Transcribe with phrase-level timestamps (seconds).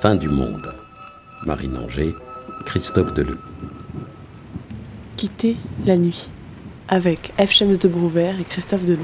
[0.00, 0.74] Fin du monde.
[1.46, 2.14] Marine Anger,
[2.66, 3.38] Christophe Deleu.
[5.16, 6.28] Quitter la nuit.
[6.88, 7.50] Avec F.
[7.52, 8.98] Chems de Brouvert et Christophe Deleu.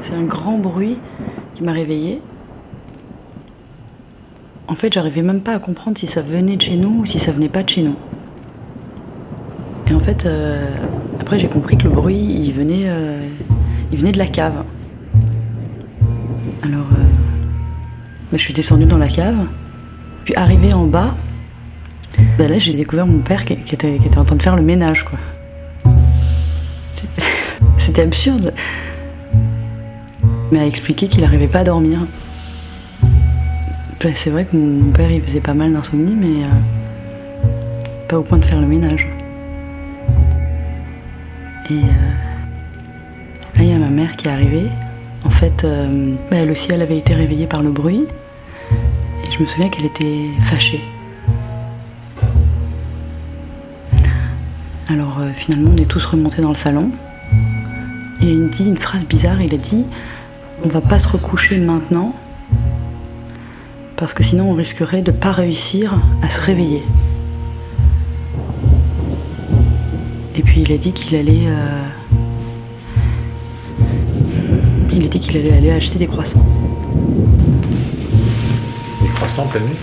[0.00, 0.96] C'est un grand bruit
[1.54, 2.22] qui m'a réveillée.
[4.68, 7.18] En fait, j'arrivais même pas à comprendre si ça venait de chez nous ou si
[7.18, 7.96] ça venait pas de chez nous.
[9.88, 10.70] Et en fait, euh,
[11.20, 13.28] après j'ai compris que le bruit, il venait, euh,
[13.90, 14.64] il venait de la cave.
[16.62, 17.11] Alors, euh,
[18.38, 19.46] je suis descendue dans la cave,
[20.24, 21.14] puis arrivée en bas,
[22.38, 25.18] bah, là j'ai découvert mon père qui, était, en train de faire le ménage, quoi.
[27.76, 28.54] C'était absurde.
[30.50, 32.00] Il m'a expliqué qu'il n'arrivait pas à dormir.
[34.02, 37.52] Bah, c'est vrai que mon père il faisait pas mal d'insomnie, mais euh,
[38.08, 39.06] pas au point de faire le ménage.
[41.70, 41.86] Et euh,
[43.56, 44.68] là, il y a ma mère qui est arrivée.
[45.24, 48.06] En fait, euh, bah, elle aussi, elle avait été réveillée par le bruit.
[49.32, 50.82] Je me souviens qu'elle était fâchée.
[54.88, 56.90] Alors euh, finalement, on est tous remontés dans le salon.
[58.20, 59.40] Et il dit une phrase bizarre.
[59.40, 59.84] Il a dit
[60.64, 62.14] On va pas se recoucher maintenant
[63.96, 66.82] parce que sinon on risquerait de pas réussir à se réveiller.
[70.34, 71.46] Et puis il a dit qu'il allait.
[71.46, 71.82] euh,
[74.92, 76.44] Il a dit qu'il allait aller acheter des croissants.
[79.22, 79.76] En nuit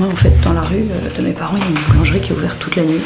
[0.00, 2.20] Moi, en fait, dans la rue euh, de mes parents, il y a une boulangerie
[2.20, 3.00] qui est ouverte toute la nuit.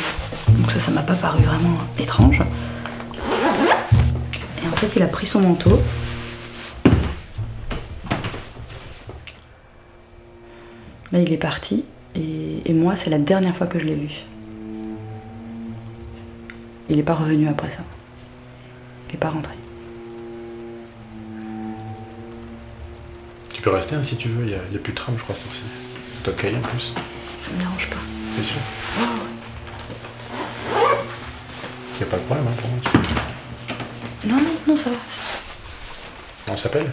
[0.49, 2.43] Donc ça, ça m'a pas paru vraiment étrange.
[4.65, 5.79] Et en fait, il a pris son manteau.
[11.13, 11.85] Là, il est parti.
[12.17, 14.25] Et, et moi, c'est la dernière fois que je l'ai vu.
[16.89, 17.85] Il n'est pas revenu après ça.
[19.11, 19.53] Il n'est pas rentré.
[23.63, 25.15] Peux rester hein, si tu veux, il n'y a, il y a plus de tram,
[25.17, 25.45] je crois, sur.
[26.25, 26.93] Toi de cahier en plus,
[27.45, 27.97] Ça me dérange pas.
[28.37, 28.57] c'est sûr.
[31.95, 32.79] Il n'y a pas de problème hein, pour moi.
[34.23, 34.97] tu- Non, non, non, ça va.
[36.49, 36.91] On s'appelle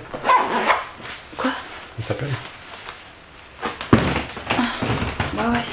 [1.38, 1.52] Quoi?
[2.00, 2.30] On s'appelle
[5.34, 5.66] Ouais, ouais.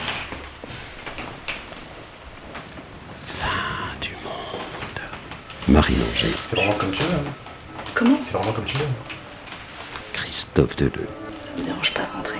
[3.23, 3.47] Fin
[4.01, 5.01] du monde.
[5.69, 7.15] Marine Anger, C'est vraiment comme tu veux.
[7.15, 7.33] hein.
[7.95, 8.19] Comment?
[8.25, 8.85] C'est vraiment comme tu veux.
[10.27, 11.07] Christophe Deleu.
[11.57, 12.39] Me dérange pas de rentrer.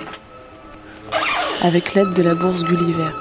[1.61, 3.11] Avec l'aide de la bourse Gulliver.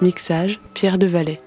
[0.00, 1.38] Mixage Pierre de Valais.